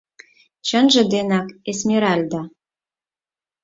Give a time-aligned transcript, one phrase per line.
[0.67, 2.41] Чынже денак Эсмеральда.